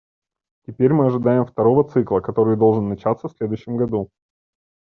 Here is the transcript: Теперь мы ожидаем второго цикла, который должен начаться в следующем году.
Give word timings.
Теперь 0.65 0.93
мы 0.93 1.05
ожидаем 1.05 1.45
второго 1.45 1.87
цикла, 1.87 2.21
который 2.21 2.57
должен 2.57 2.89
начаться 2.89 3.27
в 3.27 3.33
следующем 3.37 3.77
году. 3.77 4.09